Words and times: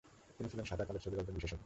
তিনি 0.37 0.49
ছিলেন 0.49 0.65
সাদা-কালো 0.65 0.99
ছবির 0.99 1.19
একজন 1.19 1.33
বিশেষজ্ঞ। 1.33 1.59